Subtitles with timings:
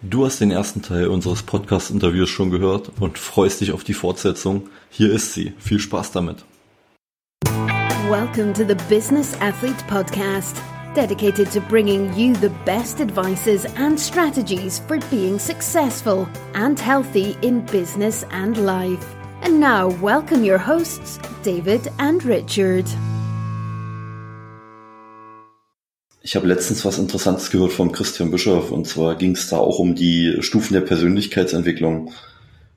[0.00, 4.68] Du hast den ersten Teil unseres Podcast-Interviews schon gehört und freust dich auf die Fortsetzung.
[4.90, 5.54] Hier ist sie.
[5.58, 6.44] Viel Spaß damit.
[8.08, 10.56] Welcome to the Business Athlete Podcast,
[10.94, 17.66] dedicated to bringing you the best advices and strategies for being successful and healthy in
[17.66, 19.04] business and life.
[19.42, 22.86] And now, welcome your hosts, David and Richard.
[26.28, 29.78] Ich habe letztens was Interessantes gehört vom Christian Bischof und zwar ging es da auch
[29.78, 32.12] um die Stufen der Persönlichkeitsentwicklung.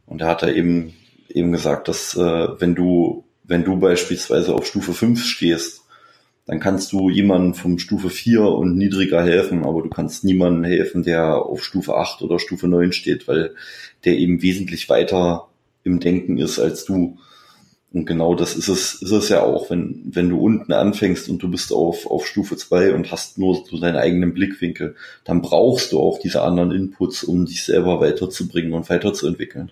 [0.05, 0.93] Und er hat da eben
[1.27, 5.81] eben gesagt, dass äh, wenn du wenn du beispielsweise auf Stufe 5 stehst,
[6.45, 11.03] dann kannst du jemandem vom Stufe 4 und niedriger helfen, aber du kannst niemandem helfen,
[11.03, 13.53] der auf Stufe 8 oder Stufe 9 steht, weil
[14.05, 15.49] der eben wesentlich weiter
[15.83, 17.17] im Denken ist als du.
[17.93, 21.43] Und genau das ist es, ist es ja auch, wenn, wenn du unten anfängst und
[21.43, 24.95] du bist auf, auf Stufe zwei und hast nur so deinen eigenen Blickwinkel,
[25.25, 29.71] dann brauchst du auch diese anderen Inputs, um dich selber weiterzubringen und weiterzuentwickeln.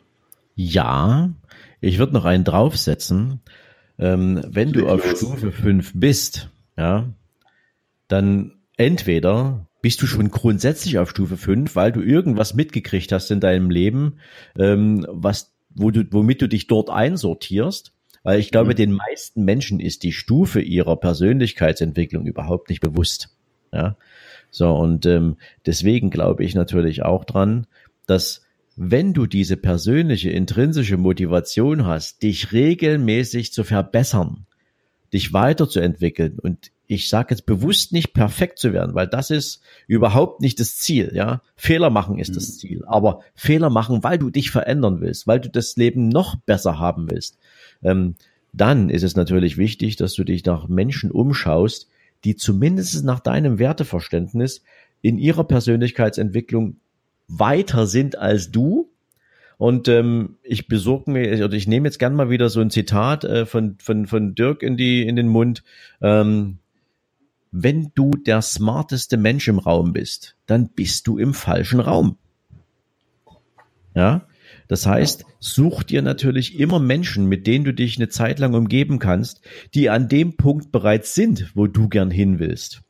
[0.55, 1.29] Ja,
[1.79, 3.39] ich würde noch einen draufsetzen.
[3.97, 7.13] Ähm, wenn du auf Stufe fünf bist, ja,
[8.09, 13.39] dann entweder bist du schon grundsätzlich auf Stufe fünf, weil du irgendwas mitgekriegt hast in
[13.39, 14.19] deinem Leben,
[14.57, 18.75] ähm, was, wo du, womit du dich dort einsortierst weil ich glaube, mhm.
[18.75, 23.29] den meisten Menschen ist die Stufe ihrer Persönlichkeitsentwicklung überhaupt nicht bewusst.
[23.71, 23.97] Ja,
[24.51, 27.67] so und ähm, deswegen glaube ich natürlich auch dran,
[28.07, 28.43] dass
[28.75, 34.45] wenn du diese persönliche intrinsische Motivation hast, dich regelmäßig zu verbessern,
[35.13, 40.41] dich weiterzuentwickeln und ich sage jetzt bewusst nicht perfekt zu werden, weil das ist überhaupt
[40.41, 41.43] nicht das Ziel, ja.
[41.55, 42.53] Fehler machen ist das mhm.
[42.53, 46.79] Ziel, aber Fehler machen, weil du dich verändern willst, weil du das Leben noch besser
[46.79, 47.37] haben willst,
[47.83, 48.15] ähm,
[48.53, 51.87] dann ist es natürlich wichtig, dass du dich nach Menschen umschaust,
[52.23, 54.63] die zumindest nach deinem Werteverständnis
[55.03, 56.77] in ihrer Persönlichkeitsentwicklung
[57.27, 58.89] weiter sind als du.
[59.57, 63.25] Und ähm, ich besorge mir, oder ich nehme jetzt gern mal wieder so ein Zitat
[63.25, 65.63] äh, von, von, von Dirk in, die, in den Mund.
[66.01, 66.58] Ähm,
[67.51, 72.17] wenn du der smarteste Mensch im Raum bist, dann bist du im falschen Raum.
[73.95, 74.27] Ja,
[74.67, 78.99] das heißt, such dir natürlich immer Menschen, mit denen du dich eine Zeit lang umgeben
[78.99, 79.41] kannst,
[79.73, 82.81] die an dem Punkt bereits sind, wo du gern hin willst.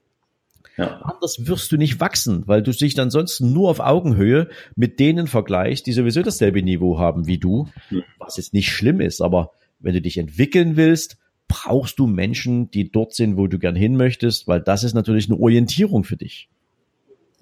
[0.77, 1.01] Ja.
[1.01, 5.85] Anders wirst du nicht wachsen, weil du dich ansonsten nur auf Augenhöhe mit denen vergleichst,
[5.85, 7.67] die sowieso dasselbe Niveau haben wie du,
[8.17, 11.17] was jetzt nicht schlimm ist, aber wenn du dich entwickeln willst,
[11.49, 15.29] brauchst du Menschen, die dort sind, wo du gern hin möchtest, weil das ist natürlich
[15.29, 16.49] eine Orientierung für dich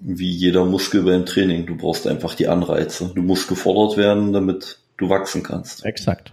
[0.00, 1.66] wie jeder Muskel beim Training.
[1.66, 3.12] Du brauchst einfach die Anreize.
[3.14, 5.84] Du musst gefordert werden, damit du wachsen kannst.
[5.84, 6.32] Exakt.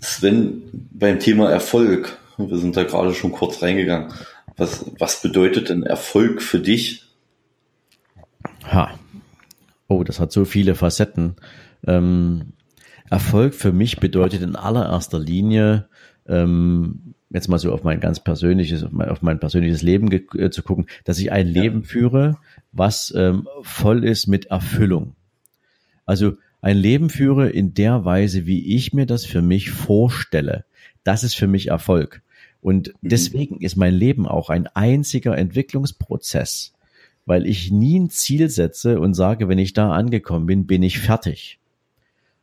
[0.00, 4.12] Sven, beim Thema Erfolg, wir sind da gerade schon kurz reingegangen.
[4.56, 7.04] Was, was bedeutet denn Erfolg für dich?
[8.64, 8.98] Ha.
[9.88, 11.36] Oh, das hat so viele Facetten.
[11.86, 12.52] Ähm,
[13.10, 15.88] Erfolg für mich bedeutet in allererster Linie
[16.26, 20.50] ähm, jetzt mal so auf mein ganz persönliches, auf mein, auf mein persönliches Leben äh,
[20.50, 22.38] zu gucken, dass ich ein Leben führe,
[22.72, 25.14] was ähm, voll ist mit Erfüllung.
[26.06, 30.64] Also ein Leben führe in der Weise, wie ich mir das für mich vorstelle.
[31.04, 32.22] Das ist für mich Erfolg.
[32.60, 33.08] Und mhm.
[33.08, 36.72] deswegen ist mein Leben auch ein einziger Entwicklungsprozess,
[37.26, 40.98] weil ich nie ein Ziel setze und sage, wenn ich da angekommen bin, bin ich
[40.98, 41.57] fertig.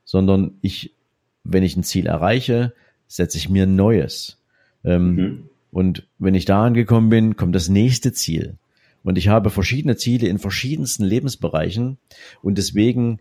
[0.06, 0.94] Sondern ich,
[1.44, 2.74] wenn ich ein Ziel erreiche,
[3.08, 4.42] setze ich mir ein neues.
[4.86, 5.50] Ähm, mhm.
[5.72, 8.58] Und wenn ich da angekommen bin, kommt das nächste Ziel.
[9.04, 11.98] Und ich habe verschiedene Ziele in verschiedensten Lebensbereichen.
[12.42, 13.20] Und deswegen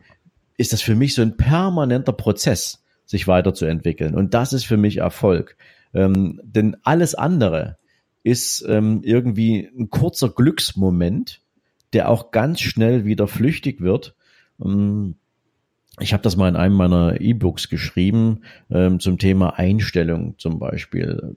[0.56, 4.14] ist das für mich so ein permanenter Prozess, sich weiterzuentwickeln.
[4.14, 5.56] Und das ist für mich Erfolg.
[5.92, 7.76] Ähm, denn alles andere
[8.22, 11.40] ist ähm, irgendwie ein kurzer Glücksmoment,
[11.92, 14.14] der auch ganz schnell wieder flüchtig wird.
[14.64, 15.16] Ähm,
[16.00, 18.40] ich habe das mal in einem meiner E-Books geschrieben
[18.70, 21.36] ähm, zum Thema Einstellung zum Beispiel.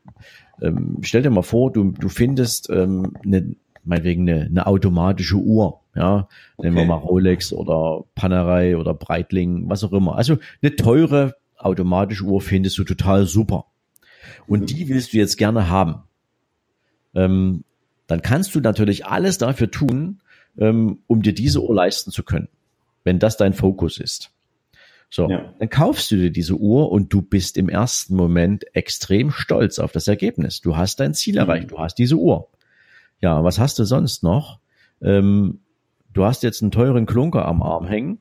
[0.61, 5.81] Ähm, stell dir mal vor, du, du findest ähm, eine, meinetwegen eine, eine automatische Uhr,
[5.95, 6.27] ja,
[6.57, 6.67] okay.
[6.67, 10.15] nehmen wir mal Rolex oder Panerei oder Breitling, was auch immer.
[10.15, 13.65] Also eine teure automatische Uhr findest du total super.
[14.47, 14.65] Und mhm.
[14.65, 16.03] die willst du jetzt gerne haben.
[17.13, 17.63] Ähm,
[18.07, 20.21] dann kannst du natürlich alles dafür tun,
[20.57, 22.47] ähm, um dir diese Uhr leisten zu können,
[23.03, 24.31] wenn das dein Fokus ist.
[25.09, 25.53] So, ja.
[25.59, 29.91] dann kaufst du dir diese Uhr und du bist im ersten Moment extrem stolz auf
[29.91, 30.61] das Ergebnis.
[30.61, 31.39] Du hast dein Ziel mhm.
[31.39, 32.49] erreicht, du hast diese Uhr.
[33.21, 34.59] Ja, was hast du sonst noch?
[35.01, 35.61] Ähm,
[36.13, 38.19] du hast jetzt einen teuren Klunker am Arm hängen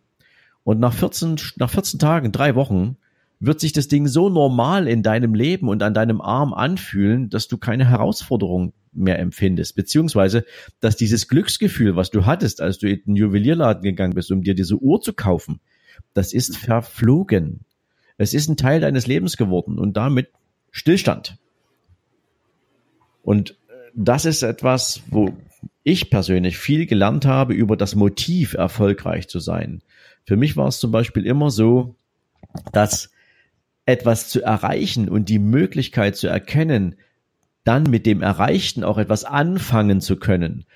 [0.63, 2.97] und nach 14, nach 14 Tagen, drei Wochen,
[3.39, 7.49] wird sich das Ding so normal in deinem Leben und an deinem Arm anfühlen, dass
[7.49, 10.45] du keine Herausforderung mehr empfindest, beziehungsweise,
[10.81, 14.55] dass dieses Glücksgefühl, was du hattest, als du in den Juwelierladen gegangen bist, um dir
[14.55, 15.61] diese Uhr zu kaufen,
[16.15, 17.61] das ist verflogen.
[18.19, 20.31] Es ist ein Teil deines Lebens geworden und damit
[20.71, 21.37] Stillstand.
[23.23, 23.57] Und
[23.95, 25.35] das ist etwas, wo
[25.83, 29.83] ich persönlich viel gelernt habe über das Motiv, erfolgreich zu sein.
[30.25, 31.97] Für mich war es zum Beispiel immer so,
[32.73, 33.11] dass
[33.85, 36.97] etwas zu erreichen und die Möglichkeit zu erkennen,
[37.65, 40.67] dann mit dem Erreichten auch etwas anfangen zu können,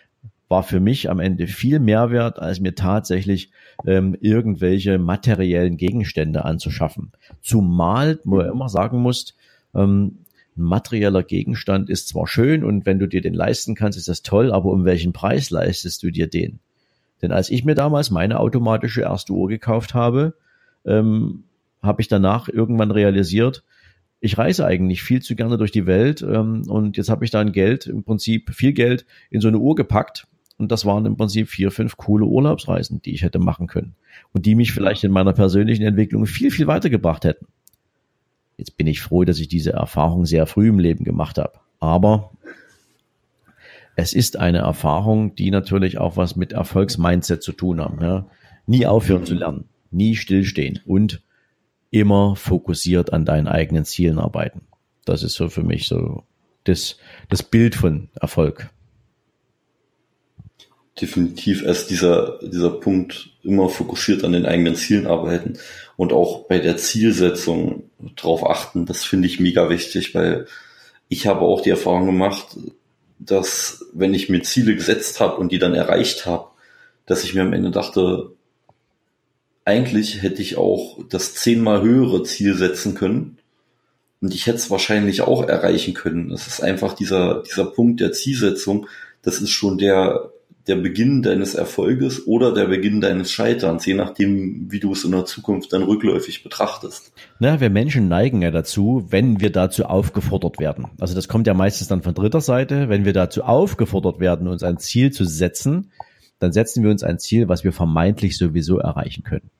[0.51, 3.53] war für mich am Ende viel mehr wert, als mir tatsächlich
[3.87, 7.13] ähm, irgendwelche materiellen Gegenstände anzuschaffen.
[7.41, 9.37] Zumal, wo er immer sagen muss,
[9.77, 10.19] ähm,
[10.57, 14.23] ein materieller Gegenstand ist zwar schön und wenn du dir den leisten kannst, ist das
[14.23, 16.59] toll, aber um welchen Preis leistest du dir den?
[17.23, 20.35] Denn als ich mir damals meine automatische erste Uhr gekauft habe,
[20.85, 21.45] ähm,
[21.81, 23.63] habe ich danach irgendwann realisiert,
[24.19, 27.53] ich reise eigentlich viel zu gerne durch die Welt ähm, und jetzt habe ich dann
[27.53, 30.27] Geld, im Prinzip viel Geld in so eine Uhr gepackt
[30.61, 33.95] und das waren im Prinzip vier, fünf coole Urlaubsreisen, die ich hätte machen können
[34.33, 37.47] und die mich vielleicht in meiner persönlichen Entwicklung viel, viel weitergebracht hätten.
[38.59, 41.55] Jetzt bin ich froh, dass ich diese Erfahrung sehr früh im Leben gemacht habe.
[41.79, 42.33] Aber
[43.97, 48.03] es ist eine Erfahrung, die natürlich auch was mit Erfolgsmindset zu tun haben.
[48.03, 48.27] Ja?
[48.67, 51.23] Nie aufhören zu lernen, nie stillstehen und
[51.91, 54.61] immer fokussiert an deinen eigenen Zielen arbeiten.
[55.07, 56.25] Das ist so für mich so
[56.65, 56.99] das,
[57.31, 58.71] das Bild von Erfolg.
[60.99, 65.59] Definitiv erst dieser, dieser Punkt, immer fokussiert an den eigenen Zielen arbeiten
[65.97, 70.47] und auch bei der Zielsetzung drauf achten, das finde ich mega wichtig, weil
[71.09, 72.57] ich habe auch die Erfahrung gemacht,
[73.19, 76.49] dass wenn ich mir Ziele gesetzt habe und die dann erreicht habe,
[77.07, 78.31] dass ich mir am Ende dachte,
[79.65, 83.39] eigentlich hätte ich auch das zehnmal höhere Ziel setzen können.
[84.21, 86.31] Und ich hätte es wahrscheinlich auch erreichen können.
[86.31, 88.87] Das ist einfach dieser, dieser Punkt der Zielsetzung.
[89.23, 90.31] Das ist schon der,
[90.67, 95.13] der Beginn deines Erfolges oder der Beginn deines Scheiterns, je nachdem, wie du es in
[95.13, 97.13] der Zukunft dann rückläufig betrachtest.
[97.39, 100.89] Na, wir Menschen neigen ja dazu, wenn wir dazu aufgefordert werden.
[101.01, 102.89] Also das kommt ja meistens dann von dritter Seite.
[102.89, 105.91] Wenn wir dazu aufgefordert werden, uns ein Ziel zu setzen,
[106.39, 109.51] dann setzen wir uns ein Ziel, was wir vermeintlich sowieso erreichen können.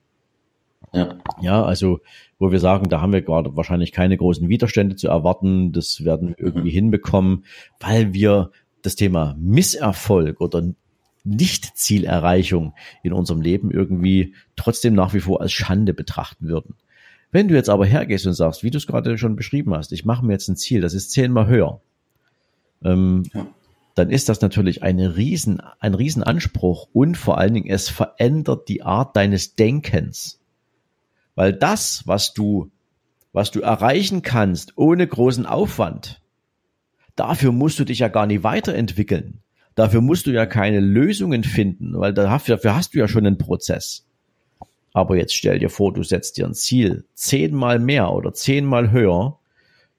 [0.93, 1.17] Ja.
[1.41, 2.01] ja, also
[2.37, 6.29] wo wir sagen, da haben wir gerade wahrscheinlich keine großen Widerstände zu erwarten, das werden
[6.29, 6.75] wir irgendwie mhm.
[6.75, 7.45] hinbekommen,
[7.79, 8.51] weil wir
[8.81, 10.63] das Thema Misserfolg oder
[11.23, 12.73] Nicht-Zielerreichung
[13.03, 16.75] in unserem Leben irgendwie trotzdem nach wie vor als Schande betrachten würden.
[17.31, 20.05] Wenn du jetzt aber hergehst und sagst, wie du es gerade schon beschrieben hast, ich
[20.05, 21.79] mache mir jetzt ein Ziel, das ist zehnmal höher,
[22.83, 23.47] ähm, ja.
[23.95, 28.83] dann ist das natürlich eine riesen, ein Riesenanspruch und vor allen Dingen es verändert die
[28.83, 30.39] Art deines Denkens.
[31.35, 32.69] Weil das, was du,
[33.31, 36.21] was du erreichen kannst ohne großen Aufwand,
[37.15, 39.39] dafür musst du dich ja gar nicht weiterentwickeln.
[39.75, 44.05] Dafür musst du ja keine Lösungen finden, weil dafür hast du ja schon einen Prozess.
[44.93, 49.39] Aber jetzt stell dir vor, du setzt dir ein Ziel zehnmal mehr oder zehnmal höher.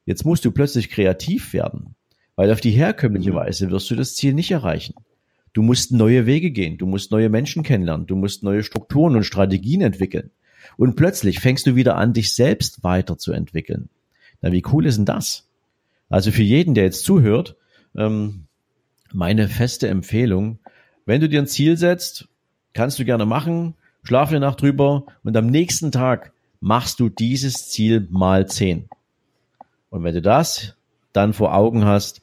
[0.04, 1.94] Jetzt musst du plötzlich kreativ werden,
[2.36, 3.36] weil auf die herkömmliche mhm.
[3.36, 4.94] Weise wirst du das Ziel nicht erreichen.
[5.54, 9.24] Du musst neue Wege gehen, du musst neue Menschen kennenlernen, du musst neue Strukturen und
[9.24, 10.30] Strategien entwickeln.
[10.76, 13.88] Und plötzlich fängst du wieder an, dich selbst weiterzuentwickeln.
[14.40, 15.48] Na, wie cool ist denn das?
[16.08, 17.56] Also für jeden, der jetzt zuhört,
[17.96, 18.44] ähm,
[19.14, 20.58] meine feste Empfehlung,
[21.06, 22.28] wenn du dir ein Ziel setzt,
[22.72, 27.68] kannst du gerne machen, schlaf eine Nacht drüber und am nächsten Tag machst du dieses
[27.70, 28.88] Ziel mal zehn.
[29.90, 30.76] Und wenn du das
[31.12, 32.22] dann vor Augen hast,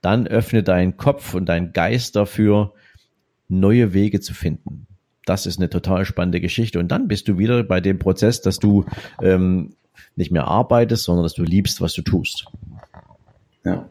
[0.00, 2.72] dann öffne deinen Kopf und deinen Geist dafür,
[3.48, 4.86] neue Wege zu finden
[5.30, 6.80] das ist eine total spannende Geschichte.
[6.80, 8.84] Und dann bist du wieder bei dem Prozess, dass du
[9.22, 9.76] ähm,
[10.16, 12.46] nicht mehr arbeitest, sondern dass du liebst, was du tust.
[13.64, 13.88] Ja.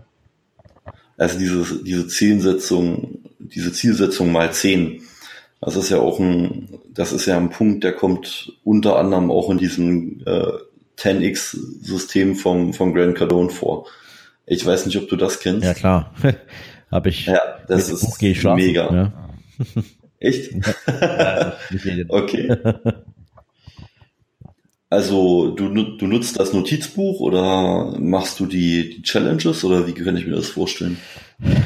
[1.20, 5.02] Also diese, diese Zielsetzung, diese Zielsetzung mal zehn,
[5.60, 9.50] das ist ja auch ein, das ist ja ein Punkt, der kommt unter anderem auch
[9.50, 10.54] in diesem äh,
[10.98, 13.88] 10x-System vom, vom Grant Cardone vor.
[14.46, 15.66] Ich weiß nicht, ob du das kennst.
[15.66, 16.14] Ja, klar.
[16.92, 17.26] Habe ich.
[17.26, 18.94] Ja, das ist mega.
[18.94, 19.14] Ja.
[20.20, 20.54] Echt?
[22.08, 22.56] okay.
[24.91, 30.17] Also du, du nutzt das Notizbuch oder machst du die, die Challenges oder wie kann
[30.17, 30.98] ich mir das vorstellen?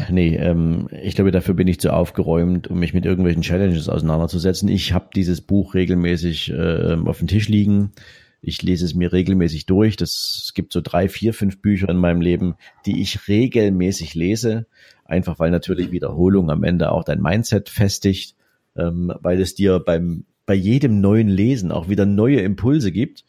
[0.09, 4.67] Nee, ähm, ich glaube, dafür bin ich zu aufgeräumt, um mich mit irgendwelchen Challenges auseinanderzusetzen.
[4.67, 7.93] Ich habe dieses Buch regelmäßig äh, auf dem Tisch liegen.
[8.41, 9.95] Ich lese es mir regelmäßig durch.
[9.95, 14.67] Das, es gibt so drei, vier, fünf Bücher in meinem Leben, die ich regelmäßig lese.
[15.05, 18.35] Einfach weil natürlich Wiederholung am Ende auch dein Mindset festigt
[18.75, 23.23] ähm, weil es dir beim bei jedem neuen Lesen auch wieder neue Impulse gibt,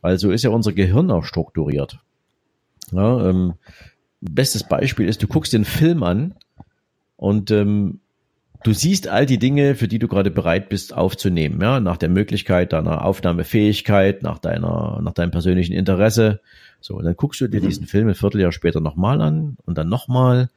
[0.00, 1.98] weil so ist ja unser Gehirn auch strukturiert.
[2.92, 3.54] Ja, ähm,
[4.20, 6.34] bestes Beispiel ist, du guckst den Film an
[7.16, 8.00] Und ähm,
[8.64, 12.08] du siehst all die Dinge, für die du gerade bereit bist aufzunehmen, ja, nach der
[12.08, 16.40] Möglichkeit deiner Aufnahmefähigkeit, nach deiner, nach deinem persönlichen Interesse.
[16.80, 17.66] So, und dann guckst du dir mhm.
[17.66, 20.50] diesen Film ein Vierteljahr später nochmal an und dann nochmal.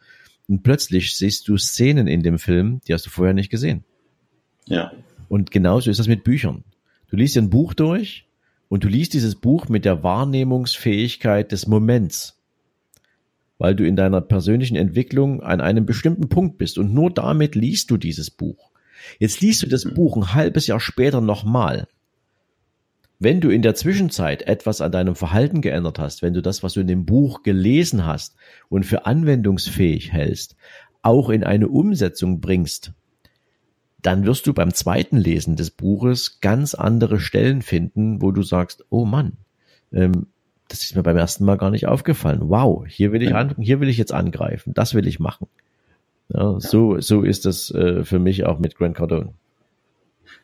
[0.50, 3.84] Und plötzlich siehst du Szenen in dem Film, die hast du vorher nicht gesehen.
[4.66, 4.92] Ja.
[5.28, 6.64] Und genauso ist das mit Büchern.
[7.10, 8.28] Du liest ein Buch durch
[8.70, 12.38] und du liest dieses Buch mit der Wahrnehmungsfähigkeit des Moments
[13.58, 17.92] weil du in deiner persönlichen Entwicklung an einem bestimmten Punkt bist und nur damit liest
[17.92, 18.72] du dieses Buch.
[19.20, 19.86] Jetzt liest du das.
[19.86, 21.88] Buch ein halbes Jahr später nochmal.
[23.20, 26.74] Wenn du in der Zwischenzeit etwas an deinem Verhalten geändert hast, wenn du das, was
[26.74, 28.36] du in dem Buch gelesen hast
[28.70, 30.56] und für anwendungsfähig hältst,
[31.02, 32.92] auch in eine Umsetzung bringst,
[34.02, 38.86] dann wirst du beim zweiten Lesen des Buches ganz andere Stellen finden, wo du sagst,
[38.90, 39.34] oh Mann,
[39.92, 40.28] ähm,
[40.68, 42.42] das ist mir beim ersten Mal gar nicht aufgefallen.
[42.44, 45.48] Wow, hier will ich an, hier will ich jetzt angreifen, das will ich machen.
[46.30, 49.34] Ja, so, so ist das äh, für mich auch mit Grant Cardone.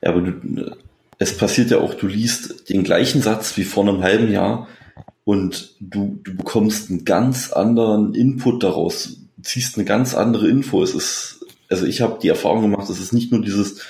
[0.01, 0.75] Ja, aber du,
[1.19, 4.67] es passiert ja auch, du liest den gleichen Satz wie vor einem halben Jahr
[5.25, 10.81] und du, du bekommst einen ganz anderen Input daraus, ziehst eine ganz andere Info.
[10.83, 11.42] Es ist,
[11.73, 13.81] also ich habe die Erfahrung gemacht, es ist nicht nur dieses,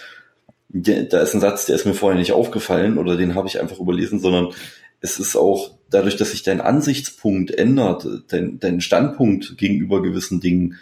[0.70, 3.78] da ist ein Satz, der ist mir vorher nicht aufgefallen oder den habe ich einfach
[3.78, 4.54] überlesen, sondern
[5.02, 10.78] es ist auch dadurch, dass sich dein Ansichtspunkt ändert, dein, dein Standpunkt gegenüber gewissen Dingen,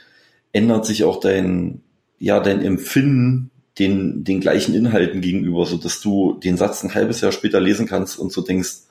[0.52, 1.82] ändert sich auch dein,
[2.20, 7.22] ja, dein Empfinden den, den gleichen Inhalten gegenüber, so dass du den Satz ein halbes
[7.22, 8.82] Jahr später lesen kannst und so denkst,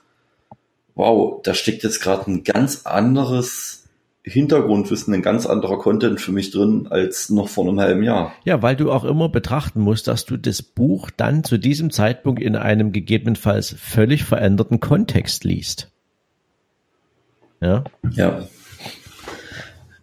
[0.97, 3.80] wow, da steckt jetzt gerade ein ganz anderes
[4.23, 8.35] Hintergrundwissen, ein ganz anderer Content für mich drin als noch vor einem halben Jahr.
[8.45, 12.43] Ja, weil du auch immer betrachten musst, dass du das Buch dann zu diesem Zeitpunkt
[12.43, 15.91] in einem gegebenenfalls völlig veränderten Kontext liest.
[17.63, 17.85] Ja.
[18.13, 18.47] Ja.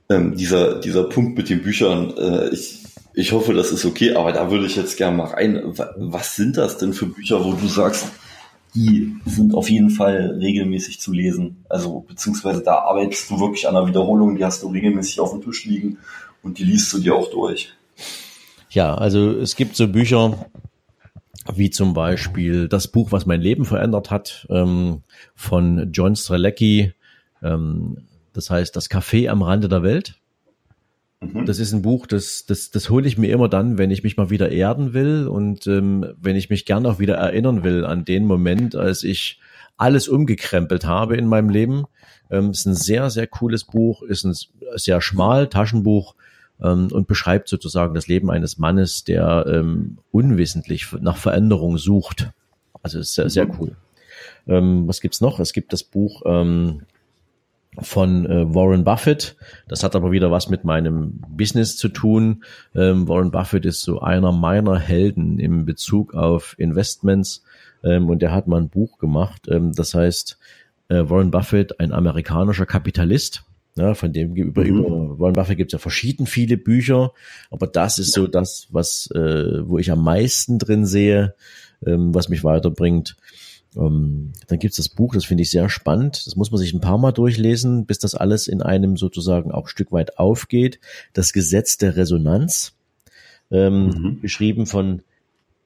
[0.09, 2.83] Ähm, dieser, dieser Punkt mit den Büchern, äh, ich,
[3.13, 5.61] ich hoffe, das ist okay, aber da würde ich jetzt gerne mal rein.
[5.97, 8.07] Was sind das denn für Bücher, wo du sagst,
[8.77, 11.65] die sind auf jeden Fall regelmäßig zu lesen.
[11.67, 15.41] Also beziehungsweise da arbeitest du wirklich an der Wiederholung, die hast du regelmäßig auf dem
[15.41, 15.97] Tisch liegen
[16.43, 17.73] und die liest du dir auch durch.
[18.69, 20.45] Ja, also es gibt so Bücher,
[21.55, 25.01] wie zum Beispiel das Buch, was mein Leben verändert hat, ähm,
[25.33, 26.93] von John Strelecki.
[27.41, 30.19] Ähm, das heißt, das Café am Rande der Welt.
[31.21, 31.45] Mhm.
[31.45, 34.17] Das ist ein Buch, das, das, das hole ich mir immer dann, wenn ich mich
[34.17, 38.05] mal wieder erden will und ähm, wenn ich mich gern auch wieder erinnern will an
[38.05, 39.39] den Moment, als ich
[39.77, 41.85] alles umgekrempelt habe in meinem Leben.
[42.29, 44.35] Ähm, ist ein sehr, sehr cooles Buch, ist ein
[44.75, 46.15] sehr schmal Taschenbuch
[46.61, 52.31] ähm, und beschreibt sozusagen das Leben eines Mannes, der ähm, unwissentlich nach Veränderung sucht.
[52.83, 53.55] Also ist sehr, sehr mhm.
[53.59, 53.75] cool.
[54.47, 55.39] Ähm, was gibt's noch?
[55.39, 56.81] Es gibt das Buch ähm,
[57.79, 59.35] von äh, Warren Buffett.
[59.67, 62.43] Das hat aber wieder was mit meinem Business zu tun.
[62.75, 67.43] Ähm, Warren Buffett ist so einer meiner Helden im Bezug auf Investments
[67.83, 69.47] ähm, und der hat mal ein Buch gemacht.
[69.49, 70.37] Ähm, das heißt
[70.89, 73.43] äh, Warren Buffett, ein amerikanischer Kapitalist.
[73.75, 74.67] Ja, von dem über, mhm.
[74.69, 77.11] über Warren Buffett gibt es ja verschieden viele Bücher,
[77.51, 81.35] aber das ist so das, was äh, wo ich am meisten drin sehe,
[81.85, 83.15] ähm, was mich weiterbringt.
[83.77, 86.25] Ähm, dann gibt's das Buch, das finde ich sehr spannend.
[86.25, 89.67] Das muss man sich ein paar Mal durchlesen, bis das alles in einem sozusagen auch
[89.67, 90.79] Stück weit aufgeht.
[91.13, 92.73] Das Gesetz der Resonanz,
[93.51, 94.21] ähm, mhm.
[94.21, 95.03] geschrieben von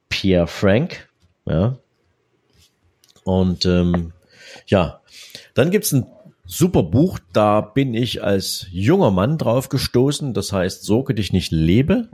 [0.09, 1.09] Pierre Frank.
[1.45, 1.77] Ja.
[3.23, 4.13] Und ähm,
[4.67, 5.01] ja,
[5.53, 6.05] dann gibt's ein
[6.45, 10.33] super Buch, da bin ich als junger Mann drauf gestoßen.
[10.33, 12.09] Das heißt, Sorge dich nicht lebe.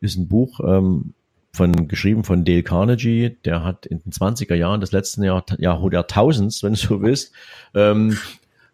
[0.00, 1.14] Ist ein Buch, ähm,
[1.56, 6.62] von, geschrieben von Dale Carnegie, der hat in den 20er Jahren des letzten Jahr, Jahrtausends,
[6.62, 7.32] wenn du so willst,
[7.74, 8.16] ähm,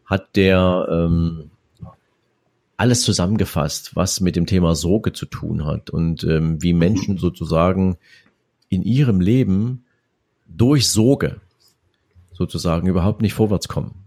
[0.04, 1.50] hat der ähm,
[2.76, 7.96] alles zusammengefasst, was mit dem Thema Sorge zu tun hat und ähm, wie Menschen sozusagen
[8.68, 9.84] in ihrem Leben
[10.46, 11.40] durch Sorge
[12.32, 14.01] sozusagen überhaupt nicht vorwärts kommen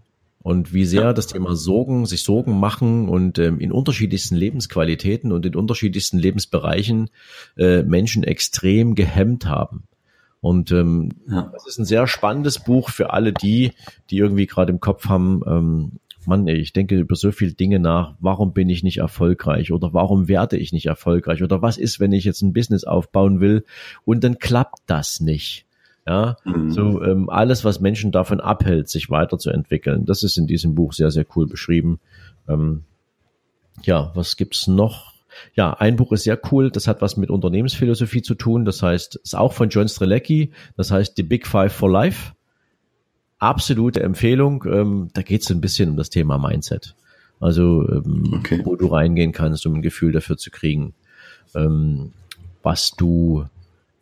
[0.46, 5.44] und wie sehr das Thema Sorgen, sich Sorgen machen und ähm, in unterschiedlichsten Lebensqualitäten und
[5.44, 7.10] in unterschiedlichsten Lebensbereichen
[7.58, 9.86] äh, Menschen extrem gehemmt haben.
[10.42, 11.50] Und ähm, ja.
[11.52, 13.72] das ist ein sehr spannendes Buch für alle die,
[14.12, 15.94] die irgendwie gerade im Kopf haben, ähm,
[16.28, 19.94] Mann, ey, ich denke über so viele Dinge nach, warum bin ich nicht erfolgreich oder
[19.94, 23.66] warum werde ich nicht erfolgreich oder was ist, wenn ich jetzt ein Business aufbauen will
[24.04, 25.66] und dann klappt das nicht.
[26.08, 26.72] Ja, mhm.
[26.72, 30.06] so ähm, alles, was Menschen davon abhält, sich weiterzuentwickeln.
[30.06, 32.00] Das ist in diesem Buch sehr, sehr cool beschrieben.
[32.48, 32.84] Ähm,
[33.82, 35.14] ja, was gibt's noch?
[35.54, 36.70] Ja, ein Buch ist sehr cool.
[36.70, 38.66] Das hat was mit Unternehmensphilosophie zu tun.
[38.66, 40.52] Das heißt, ist auch von John Strelecki.
[40.78, 42.34] Das heißt, The Big Five for Life.
[43.40, 44.64] Absolute Empfehlung.
[44.66, 46.96] Ähm, da geht es ein bisschen um das Thema Mindset.
[47.40, 48.62] Also, ähm, okay.
[48.64, 50.94] wo du reingehen kannst, um ein Gefühl dafür zu kriegen.
[51.54, 52.14] ähm,
[52.64, 53.46] was du,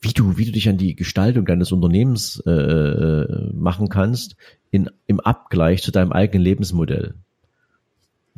[0.03, 4.35] wie du, wie du dich an die Gestaltung deines Unternehmens äh, äh machen kannst,
[4.69, 7.15] in, im Abgleich zu deinem eigenen Lebensmodell.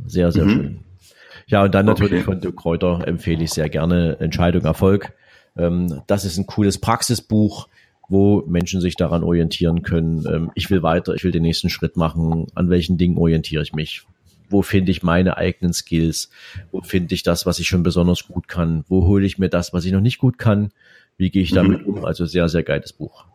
[0.05, 0.49] Sehr, sehr mhm.
[0.49, 0.79] schön.
[1.47, 2.23] Ja, und dann natürlich okay.
[2.23, 5.13] von Dirk Kräuter empfehle ich sehr gerne Entscheidung Erfolg.
[5.57, 7.67] Ähm, das ist ein cooles Praxisbuch,
[8.09, 10.25] wo Menschen sich daran orientieren können.
[10.27, 12.47] Ähm, ich will weiter, ich will den nächsten Schritt machen.
[12.55, 14.03] An welchen Dingen orientiere ich mich?
[14.49, 16.29] Wo finde ich meine eigenen Skills?
[16.71, 18.83] Wo finde ich das, was ich schon besonders gut kann?
[18.87, 20.71] Wo hole ich mir das, was ich noch nicht gut kann?
[21.17, 21.95] Wie gehe ich damit mhm.
[21.95, 22.05] um?
[22.05, 23.25] Also sehr, sehr geiles Buch.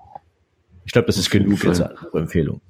[0.85, 1.83] Ich glaube, das ist genug als
[2.13, 2.61] Empfehlung.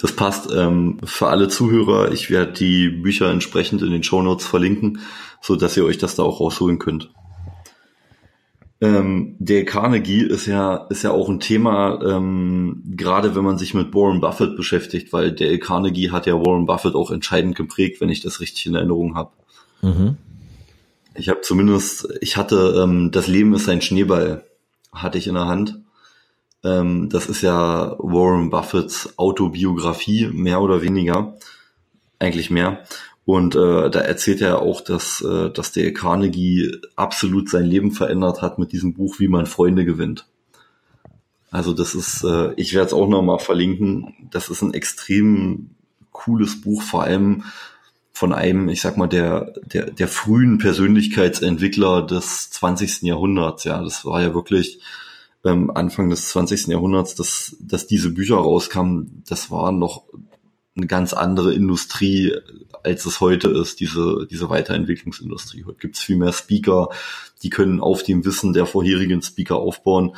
[0.00, 2.12] Das passt ähm, für alle Zuhörer.
[2.12, 5.00] Ich werde die Bücher entsprechend in den Show Notes verlinken,
[5.40, 7.10] so dass ihr euch das da auch rausholen könnt.
[8.80, 13.72] Ähm, der Carnegie ist ja ist ja auch ein Thema, ähm, gerade wenn man sich
[13.72, 18.10] mit Warren Buffett beschäftigt, weil der Carnegie hat ja Warren Buffett auch entscheidend geprägt, wenn
[18.10, 19.30] ich das richtig in Erinnerung habe.
[19.80, 20.16] Mhm.
[21.14, 24.44] Ich habe zumindest, ich hatte ähm, das Leben ist ein Schneeball,
[24.92, 25.84] hatte ich in der Hand
[26.64, 31.36] ähm, das ist ja Warren Buffetts Autobiografie, mehr oder weniger.
[32.18, 32.84] Eigentlich mehr.
[33.26, 38.42] Und äh, da erzählt er auch, dass, äh, dass der Carnegie absolut sein Leben verändert
[38.42, 40.26] hat mit diesem Buch, wie man Freunde gewinnt.
[41.50, 44.14] Also das ist, äh, ich werde es auch nochmal verlinken.
[44.30, 45.70] Das ist ein extrem
[46.12, 47.44] cooles Buch, vor allem
[48.14, 53.02] von einem, ich sag mal, der, der, der frühen Persönlichkeitsentwickler des 20.
[53.02, 53.64] Jahrhunderts.
[53.64, 54.78] Ja, das war ja wirklich
[55.44, 56.68] ähm, Anfang des 20.
[56.68, 60.04] Jahrhunderts, dass, dass diese Bücher rauskamen, das war noch
[60.76, 62.32] eine ganz andere Industrie,
[62.84, 65.64] als es heute ist, diese, diese Weiterentwicklungsindustrie.
[65.64, 66.90] Heute gibt's viel mehr Speaker,
[67.42, 70.14] die können auf dem Wissen der vorherigen Speaker aufbauen.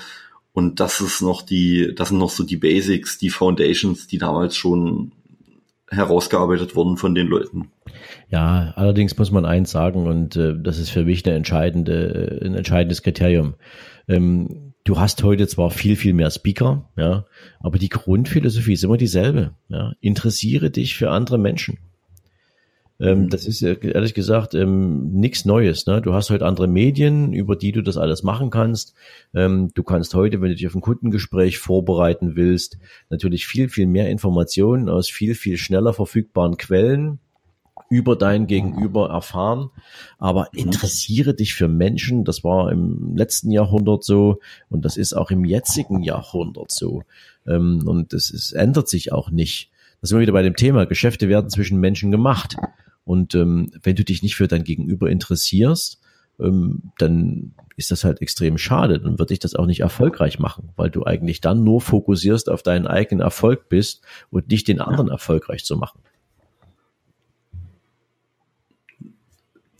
[0.52, 4.54] Und das ist noch die, das sind noch so die Basics, die Foundations, die damals
[4.54, 5.12] schon
[5.90, 7.70] herausgearbeitet wurden von den Leuten.
[8.28, 12.46] Ja, allerdings muss man eins sagen, und äh, das ist für mich eine entscheidende, äh,
[12.46, 13.54] ein entscheidendes Kriterium.
[14.08, 17.26] Ähm, du hast heute zwar viel, viel mehr Speaker, ja,
[17.60, 19.54] aber die Grundphilosophie ist immer dieselbe.
[19.68, 19.92] Ja.
[20.00, 21.78] Interessiere dich für andere Menschen.
[22.98, 23.28] Ähm, mhm.
[23.28, 25.86] das ist ehrlich gesagt ähm, nichts Neues.
[25.86, 26.00] Ne?
[26.00, 28.94] Du hast heute andere Medien, über die du das alles machen kannst.
[29.34, 32.78] Ähm, du kannst heute, wenn du dich auf ein Kundengespräch vorbereiten willst,
[33.10, 37.18] natürlich viel, viel mehr Informationen aus viel, viel schneller verfügbaren Quellen
[37.88, 39.70] über dein Gegenüber erfahren.
[40.18, 40.60] Aber mhm.
[40.60, 42.24] interessiere dich für Menschen.
[42.24, 47.02] Das war im letzten Jahrhundert so und das ist auch im jetzigen Jahrhundert so.
[47.46, 49.70] Ähm, und es, es ändert sich auch nicht.
[50.00, 50.86] Das sind wir wieder bei dem Thema.
[50.86, 52.56] Geschäfte werden zwischen Menschen gemacht.
[53.06, 56.00] Und ähm, wenn du dich nicht für dein Gegenüber interessierst,
[56.40, 58.98] ähm, dann ist das halt extrem schade.
[58.98, 62.64] Dann wird dich das auch nicht erfolgreich machen, weil du eigentlich dann nur fokussierst auf
[62.64, 66.00] deinen eigenen Erfolg bist und nicht den anderen erfolgreich zu machen.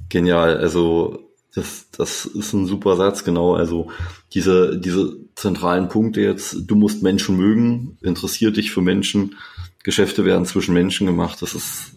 [0.08, 1.18] Genial, also
[1.52, 3.56] das, das ist ein super Satz, genau.
[3.56, 3.90] Also
[4.34, 9.34] diese, diese zentralen Punkte jetzt, du musst Menschen mögen, interessiert dich für Menschen,
[9.82, 11.95] Geschäfte werden zwischen Menschen gemacht, das ist,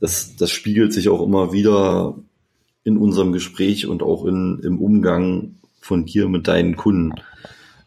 [0.00, 2.16] das, das spiegelt sich auch immer wieder
[2.84, 7.14] in unserem Gespräch und auch in, im Umgang von dir mit deinen Kunden.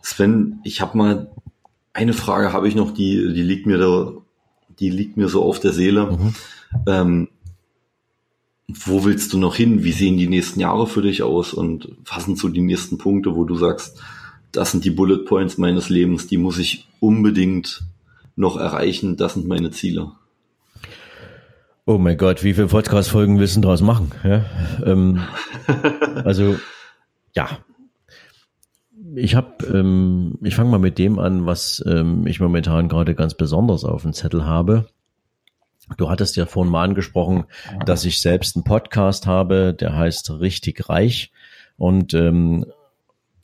[0.02, 1.32] Sven, ich habe mal
[1.94, 4.14] eine Frage habe ich noch, die, die liegt mir da,
[4.80, 6.12] die liegt mir so auf der Seele.
[6.12, 6.36] Mhm.
[6.86, 7.28] Ähm,
[8.68, 9.84] wo willst du noch hin?
[9.84, 11.54] Wie sehen die nächsten Jahre für dich aus?
[11.54, 14.00] Und was sind so die nächsten Punkte, wo du sagst,
[14.52, 17.84] das sind die Bullet Points meines Lebens, die muss ich unbedingt
[18.36, 20.12] noch erreichen, das sind meine Ziele.
[21.86, 24.12] Oh mein Gott, wie viele Podcast-Folgen willst du daraus machen?
[24.24, 24.46] Ja,
[24.86, 25.22] ähm,
[26.24, 26.58] also,
[27.36, 27.60] ja.
[29.16, 33.34] Ich habe, ähm, ich fange mal mit dem an, was ähm, ich momentan gerade ganz
[33.34, 34.88] besonders auf dem Zettel habe.
[35.98, 37.46] Du hattest ja vorhin mal angesprochen,
[37.86, 41.32] dass ich selbst einen Podcast habe, der heißt Richtig Reich.
[41.78, 42.66] Und ähm,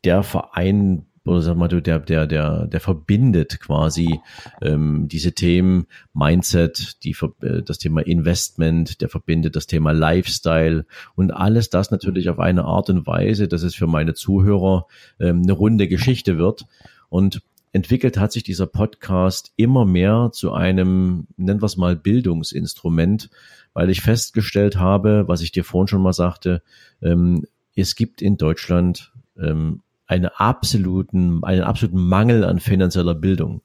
[0.04, 4.20] der Verein, oder sag mal, der, der, der, der verbindet quasi
[4.62, 10.86] ähm, diese Themen Mindset, die, äh, das Thema Investment, der verbindet das Thema Lifestyle
[11.16, 14.88] und alles das natürlich auf eine Art und Weise, dass es für meine Zuhörer
[15.20, 16.66] ähm, eine runde Geschichte wird.
[17.10, 23.30] Und entwickelt hat sich dieser Podcast immer mehr zu einem, nennen wir es mal, Bildungsinstrument,
[23.74, 26.62] weil ich festgestellt habe, was ich dir vorhin schon mal sagte,
[27.02, 33.62] ähm, es gibt in Deutschland ähm, einen absoluten, einen absoluten Mangel an finanzieller Bildung.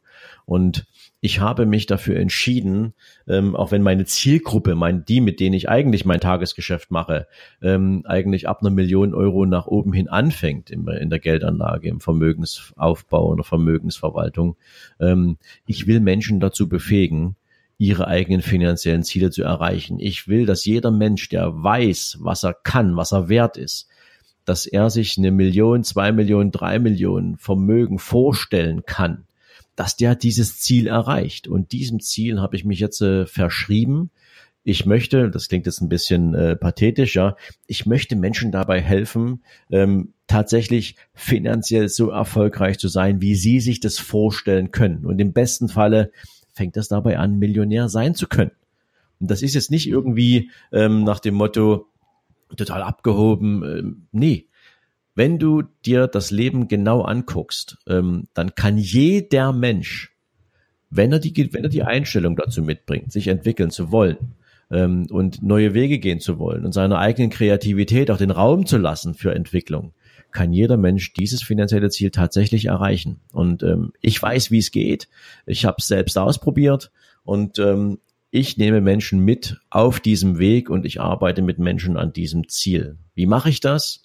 [0.47, 0.87] Und
[1.21, 2.95] ich habe mich dafür entschieden,
[3.29, 7.27] ähm, auch wenn meine Zielgruppe, mein, die, mit denen ich eigentlich mein Tagesgeschäft mache,
[7.63, 12.01] ähm, eigentlich ab einer Million Euro nach oben hin anfängt in, in der Geldanlage, im
[12.01, 14.57] Vermögensaufbau oder Vermögensverwaltung.
[14.99, 17.37] Ähm, ich will Menschen dazu befähigen,
[17.77, 19.99] ihre eigenen finanziellen Ziele zu erreichen.
[20.01, 23.89] Ich will, dass jeder Mensch, der weiß, was er kann, was er wert ist,
[24.51, 29.29] dass er sich eine Million, zwei Millionen, drei Millionen Vermögen vorstellen kann,
[29.77, 31.47] dass der dieses Ziel erreicht.
[31.47, 34.11] Und diesem Ziel habe ich mich jetzt äh, verschrieben.
[34.65, 37.37] Ich möchte, das klingt jetzt ein bisschen äh, pathetisch, ja,
[37.69, 43.79] ich möchte Menschen dabei helfen, ähm, tatsächlich finanziell so erfolgreich zu sein, wie sie sich
[43.79, 45.07] das vorstellen können.
[45.07, 46.11] Und im besten Falle
[46.55, 48.51] fängt es dabei an, Millionär sein zu können.
[49.21, 51.87] Und das ist jetzt nicht irgendwie ähm, nach dem Motto
[52.57, 53.63] total abgehoben.
[53.63, 54.49] Ähm, nee,
[55.15, 60.17] wenn du dir das Leben genau anguckst, ähm, dann kann jeder Mensch,
[60.89, 64.35] wenn er die, wenn er die Einstellung dazu mitbringt, sich entwickeln zu wollen
[64.71, 68.79] ähm, und neue Wege gehen zu wollen und seiner eigenen Kreativität auch den Raum zu
[68.79, 69.93] lassen für Entwicklung,
[70.31, 73.21] kann jeder Mensch dieses finanzielle Ziel tatsächlich erreichen.
[73.33, 75.09] Und ähm, ich weiß, wie es geht.
[75.45, 76.93] Ich habe es selbst ausprobiert
[77.25, 77.99] und ähm,
[78.31, 82.97] ich nehme Menschen mit auf diesem Weg und ich arbeite mit Menschen an diesem Ziel.
[83.15, 84.03] Wie mache ich das?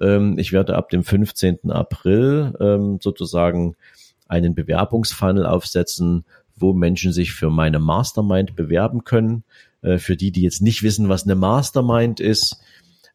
[0.00, 1.70] Ähm, ich werde ab dem 15.
[1.70, 3.76] April ähm, sozusagen
[4.26, 6.24] einen Bewerbungsfunnel aufsetzen,
[6.56, 9.44] wo Menschen sich für meine Mastermind bewerben können.
[9.82, 12.60] Äh, für die, die jetzt nicht wissen, was eine Mastermind ist,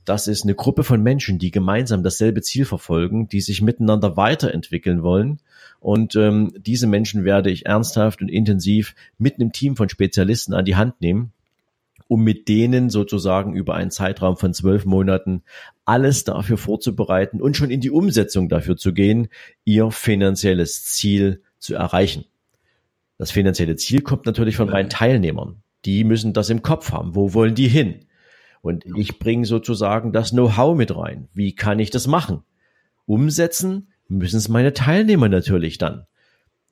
[0.06, 5.04] das ist eine Gruppe von Menschen, die gemeinsam dasselbe Ziel verfolgen, die sich miteinander weiterentwickeln
[5.04, 5.40] wollen.
[5.80, 10.66] Und ähm, diese Menschen werde ich ernsthaft und intensiv mit einem Team von Spezialisten an
[10.66, 11.32] die Hand nehmen,
[12.08, 15.42] um mit denen sozusagen über einen Zeitraum von zwölf Monaten
[15.86, 19.28] alles dafür vorzubereiten und schon in die Umsetzung dafür zu gehen,
[19.64, 22.26] ihr finanzielles Ziel zu erreichen.
[23.18, 25.58] Das finanzielle Ziel kommt natürlich von meinen Teilnehmern.
[25.86, 27.16] Die müssen das im Kopf haben.
[27.16, 28.06] Wo wollen die hin?
[28.66, 31.28] Und ich bringe sozusagen das Know-how mit rein.
[31.36, 32.42] Wie kann ich das machen?
[33.06, 36.08] Umsetzen müssen es meine Teilnehmer natürlich dann.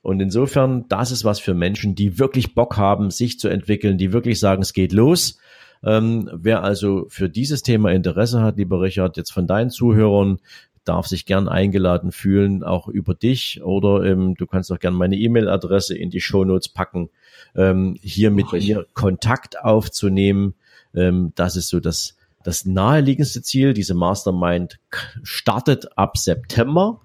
[0.01, 4.11] Und insofern, das ist was für Menschen, die wirklich Bock haben, sich zu entwickeln, die
[4.11, 5.37] wirklich sagen, es geht los.
[5.83, 10.39] Ähm, wer also für dieses Thema Interesse hat, lieber Richard, jetzt von deinen Zuhörern,
[10.85, 15.15] darf sich gern eingeladen fühlen, auch über dich oder ähm, du kannst auch gern meine
[15.15, 17.11] E-Mail-Adresse in die Shownotes packen,
[17.55, 20.55] ähm, hier mit mir Kontakt aufzunehmen.
[20.95, 23.73] Ähm, das ist so das, das naheliegendste Ziel.
[23.73, 24.79] Diese Mastermind
[25.23, 27.01] startet ab September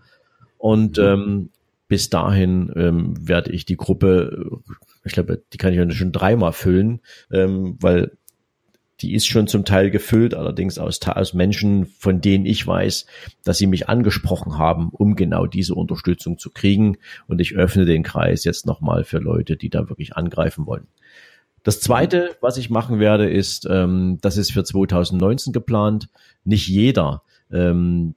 [0.58, 1.04] und mhm.
[1.04, 1.50] ähm,
[1.88, 4.60] bis dahin ähm, werde ich die Gruppe,
[5.04, 7.00] ich glaube, die kann ich schon dreimal füllen,
[7.32, 8.12] ähm, weil
[9.00, 13.06] die ist schon zum Teil gefüllt, allerdings aus, aus Menschen, von denen ich weiß,
[13.44, 16.98] dass sie mich angesprochen haben, um genau diese Unterstützung zu kriegen.
[17.28, 20.88] Und ich öffne den Kreis jetzt nochmal für Leute, die da wirklich angreifen wollen.
[21.62, 26.08] Das zweite, was ich machen werde, ist, ähm, das ist für 2019 geplant.
[26.44, 28.14] Nicht jeder ähm,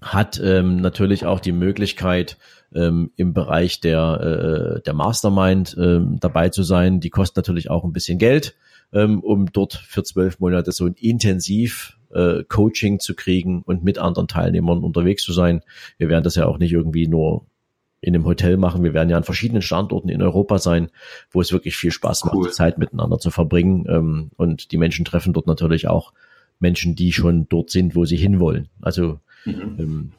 [0.00, 2.36] hat ähm, natürlich auch die Möglichkeit,
[2.74, 7.00] ähm, im Bereich der, äh, der Mastermind ähm, dabei zu sein.
[7.00, 8.54] Die kostet natürlich auch ein bisschen Geld,
[8.92, 13.98] ähm, um dort für zwölf Monate so ein intensiv äh, Coaching zu kriegen und mit
[13.98, 15.62] anderen Teilnehmern unterwegs zu sein.
[15.98, 17.46] Wir werden das ja auch nicht irgendwie nur
[18.02, 18.82] in einem Hotel machen.
[18.82, 20.90] Wir werden ja an verschiedenen Standorten in Europa sein,
[21.30, 22.50] wo es wirklich viel Spaß macht, cool.
[22.50, 23.86] Zeit miteinander zu verbringen.
[23.88, 26.12] Ähm, und die Menschen treffen dort natürlich auch
[26.58, 28.68] Menschen, die schon dort sind, wo sie hinwollen.
[28.80, 29.76] Also mhm.
[29.78, 30.12] ähm,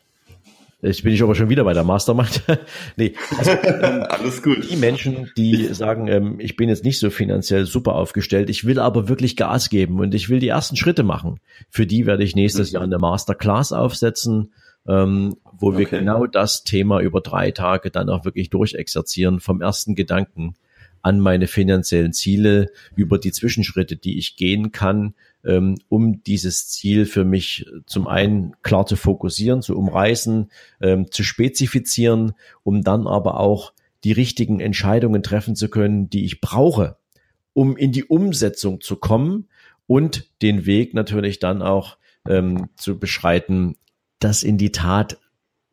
[0.82, 2.44] Jetzt bin ich aber schon wieder bei der Mastermind.
[2.98, 4.70] nee, also, ähm, alles gut.
[4.70, 8.80] Die Menschen, die sagen, ähm, ich bin jetzt nicht so finanziell super aufgestellt, ich will
[8.80, 11.40] aber wirklich Gas geben und ich will die ersten Schritte machen.
[11.70, 12.74] Für die werde ich nächstes mhm.
[12.74, 14.52] Jahr eine Masterclass aufsetzen
[14.88, 15.78] ähm, wo okay.
[15.80, 20.56] wir genau das Thema über drei Tage dann auch wirklich durchexerzieren, vom ersten Gedanken
[21.02, 27.06] an meine finanziellen Ziele, über die Zwischenschritte, die ich gehen kann, ähm, um dieses Ziel
[27.06, 30.50] für mich zum einen klar zu fokussieren, zu umreißen,
[30.82, 33.74] ähm, zu spezifizieren, um dann aber auch
[34.06, 36.98] die richtigen Entscheidungen treffen zu können, die ich brauche,
[37.52, 39.50] um in die Umsetzung zu kommen
[39.88, 43.76] und den Weg natürlich dann auch ähm, zu beschreiten,
[44.24, 45.18] das in die Tat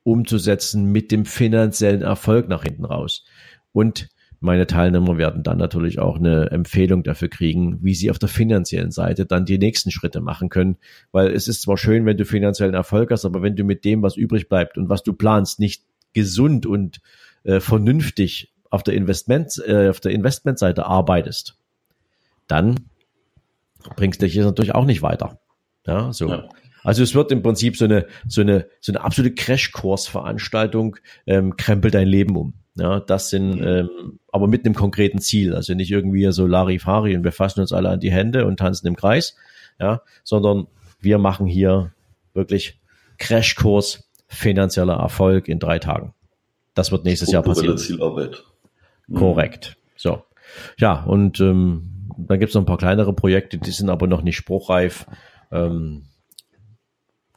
[0.02, 3.24] umzusetzen mit dem finanziellen Erfolg nach hinten raus.
[3.72, 4.08] Und
[4.40, 8.90] meine Teilnehmer werden dann natürlich auch eine Empfehlung dafür kriegen, wie sie auf der finanziellen
[8.90, 10.78] Seite dann die nächsten Schritte machen können.
[11.12, 14.02] Weil es ist zwar schön, wenn du finanziellen Erfolg hast, aber wenn du mit dem,
[14.02, 15.84] was übrig bleibt und was du planst, nicht
[16.14, 17.00] gesund und
[17.44, 21.58] äh, vernünftig auf der Investment, äh, auf der Investmentseite arbeitest,
[22.46, 22.76] dann
[23.96, 25.38] bringst du dich natürlich auch nicht weiter.
[25.86, 26.28] Ja, so.
[26.30, 26.48] Ja.
[26.83, 31.95] Also es wird im Prinzip so eine, so eine, so eine absolute Crashkurs-Veranstaltung, ähm, krempelt
[31.95, 32.55] dein Leben um.
[32.77, 33.66] Ja, das sind, mhm.
[33.66, 35.55] ähm, aber mit einem konkreten Ziel.
[35.55, 38.87] Also nicht irgendwie so Larifari und wir fassen uns alle an die Hände und tanzen
[38.87, 39.37] im Kreis,
[39.79, 40.66] ja, sondern
[41.01, 41.93] wir machen hier
[42.33, 42.81] wirklich
[43.19, 46.14] Crashkurs finanzieller Erfolg in drei Tagen.
[46.75, 47.77] Das wird nächstes Jahr passieren.
[47.77, 48.45] Zielarbeit.
[49.09, 49.16] Mhm.
[49.16, 49.77] Korrekt.
[49.97, 50.23] So.
[50.79, 54.37] Ja, und ähm, dann gibt's noch ein paar kleinere Projekte, die sind aber noch nicht
[54.37, 55.07] spruchreif.
[55.51, 56.05] Ähm,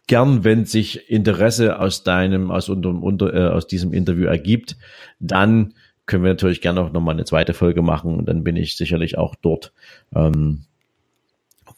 [0.08, 4.78] gern, wenn sich Interesse aus deinem, aus, unter, unter, äh, aus diesem Interview ergibt,
[5.20, 5.74] dann
[6.06, 9.18] können wir natürlich gerne auch nochmal eine zweite Folge machen und dann bin ich sicherlich
[9.18, 9.74] auch dort,
[10.14, 10.66] ähm,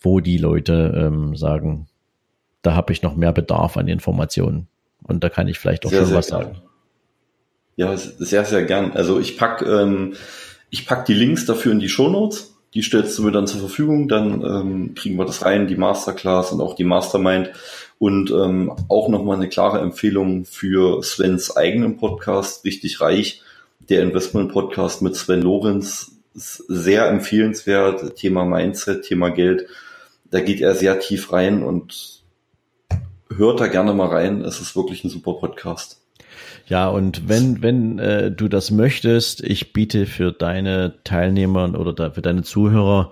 [0.01, 1.88] wo die Leute ähm, sagen,
[2.61, 4.67] da habe ich noch mehr Bedarf an Informationen
[5.03, 6.41] und da kann ich vielleicht auch sehr, schon sehr was gern.
[6.43, 6.61] sagen.
[7.75, 8.93] Ja, sehr, sehr gern.
[8.93, 10.15] Also ich pack, ähm,
[10.69, 12.54] ich pack die Links dafür in die Show Notes.
[12.75, 16.51] Die stellst du mir dann zur Verfügung, dann ähm, kriegen wir das rein, die Masterclass
[16.51, 17.51] und auch die Mastermind.
[17.97, 23.41] Und ähm, auch nochmal eine klare Empfehlung für Svens eigenen Podcast, richtig reich,
[23.88, 26.11] der Investment Podcast mit Sven Lorenz.
[26.33, 29.67] Sehr empfehlenswert, Thema Mindset, Thema Geld.
[30.29, 32.23] Da geht er sehr tief rein und
[33.33, 34.41] hört da gerne mal rein.
[34.41, 36.01] Es ist wirklich ein super Podcast.
[36.67, 42.11] Ja, und wenn, wenn äh, du das möchtest, ich biete für deine Teilnehmer oder da,
[42.11, 43.11] für deine Zuhörer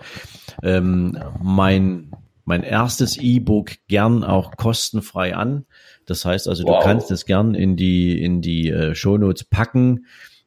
[0.62, 2.12] ähm, mein,
[2.45, 5.65] mein erstes E-Book gern auch kostenfrei an.
[6.05, 6.79] Das heißt also, wow.
[6.79, 10.05] du kannst es gern in die, in die äh, Shownotes packen.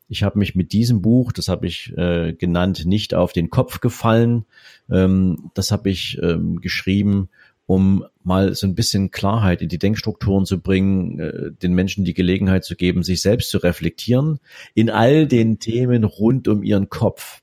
[0.09, 3.81] Ich habe mich mit diesem Buch, das habe ich äh, genannt, nicht auf den Kopf
[3.81, 4.45] gefallen.
[4.91, 7.29] Ähm, das habe ich ähm, geschrieben,
[7.67, 12.15] um mal so ein bisschen Klarheit in die Denkstrukturen zu bringen, äh, den Menschen die
[12.15, 14.41] Gelegenheit zu geben, sich selbst zu reflektieren
[14.75, 17.43] in all den Themen rund um ihren Kopf.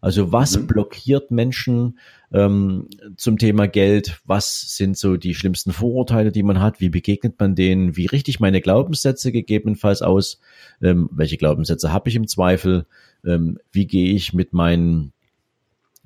[0.00, 0.66] Also was mhm.
[0.66, 1.98] blockiert Menschen
[2.32, 4.20] ähm, zum Thema Geld?
[4.24, 6.80] Was sind so die schlimmsten Vorurteile, die man hat?
[6.80, 7.96] Wie begegnet man denen?
[7.96, 10.40] Wie richte ich meine Glaubenssätze gegebenenfalls aus?
[10.82, 12.86] Ähm, welche Glaubenssätze habe ich im Zweifel?
[13.24, 15.12] Ähm, wie gehe ich mit meinen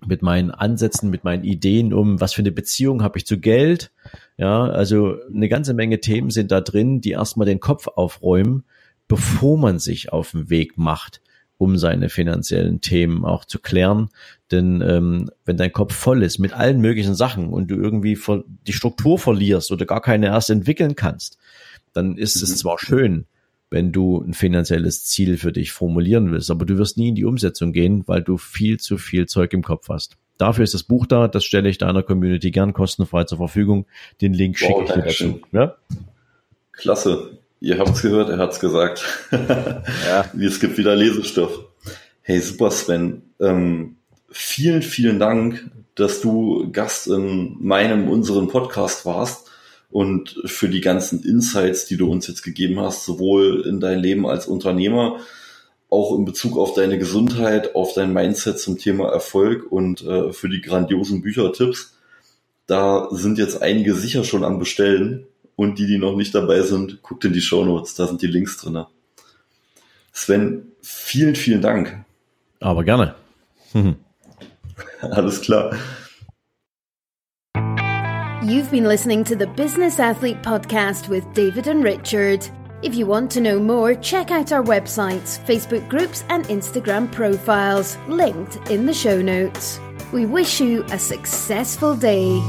[0.07, 3.91] mit meinen Ansätzen, mit meinen Ideen um, was für eine Beziehung habe ich zu Geld.
[4.37, 8.65] Ja, also eine ganze Menge Themen sind da drin, die erstmal den Kopf aufräumen,
[9.09, 11.21] bevor man sich auf den Weg macht,
[11.59, 14.09] um seine finanziellen Themen auch zu klären.
[14.51, 18.19] Denn ähm, wenn dein Kopf voll ist mit allen möglichen Sachen und du irgendwie
[18.67, 21.39] die Struktur verlierst oder gar keine erst entwickeln kannst,
[21.93, 22.43] dann ist mhm.
[22.43, 23.27] es zwar schön,
[23.73, 26.51] wenn du ein finanzielles Ziel für dich formulieren willst.
[26.51, 29.63] Aber du wirst nie in die Umsetzung gehen, weil du viel zu viel Zeug im
[29.63, 30.19] Kopf hast.
[30.37, 33.87] Dafür ist das Buch da, das stelle ich deiner Community gern kostenfrei zur Verfügung.
[34.21, 35.41] Den Link wow, schicke ich dir dazu.
[35.53, 35.77] Ja?
[36.73, 37.39] Klasse.
[37.61, 39.05] Ihr habt's gehört, er hat's gesagt.
[39.33, 40.27] ja.
[40.39, 41.65] Es gibt wieder Lesestoff.
[42.21, 43.23] Hey, super Sven.
[43.41, 43.97] Ähm,
[44.31, 49.52] vielen, vielen Dank, dass du Gast in meinem, unseren Podcast warst
[49.93, 54.27] und für die ganzen Insights, die du uns jetzt gegeben hast, sowohl in dein Leben
[54.27, 55.19] als Unternehmer,
[55.91, 60.49] auch in Bezug auf deine Gesundheit, auf dein Mindset zum Thema Erfolg und äh, für
[60.49, 61.95] die grandiosen Büchertipps.
[62.67, 65.27] Da sind jetzt einige sicher schon am Bestellen
[65.57, 68.27] und die, die noch nicht dabei sind, guckt in die Show Notes, da sind die
[68.27, 68.85] Links drin.
[70.13, 72.05] Sven, vielen, vielen Dank.
[72.61, 73.15] Aber gerne.
[75.01, 75.75] Alles klar.
[78.45, 82.45] You've been listening to the Business Athlete Podcast with David and Richard.
[82.83, 87.97] If you want to know more, check out our websites, Facebook groups, and Instagram profiles,
[88.09, 89.79] linked in the show notes.
[90.13, 92.43] We wish you a successful day.